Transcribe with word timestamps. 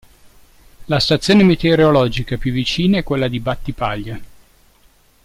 La 0.85 0.99
stazione 0.99 1.43
meteorologica 1.43 2.35
più 2.37 2.51
vicina 2.51 2.97
è 2.97 3.03
quella 3.03 3.27
di 3.27 3.39
Battipaglia. 3.39 4.19